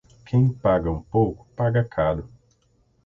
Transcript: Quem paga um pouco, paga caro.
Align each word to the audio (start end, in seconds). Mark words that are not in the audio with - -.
Quem 0.25 0.51
paga 0.51 0.89
um 0.91 0.99
pouco, 0.99 1.45
paga 1.55 1.83
caro. 1.83 2.27